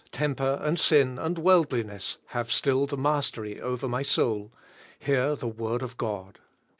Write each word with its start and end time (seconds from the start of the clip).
temper 0.11 0.57
and 0.63 0.79
sin 0.79 1.19
and 1.19 1.37
worldliness 1.37 2.17
have 2.29 2.51
still 2.51 2.87
the 2.87 2.97
mastery 2.97 3.61
over 3.61 3.87
my 3.87 4.01
soul," 4.01 4.51
hear 4.97 5.35
the 5.35 5.47
word 5.47 5.83
of 5.83 5.95
God. 5.95 6.39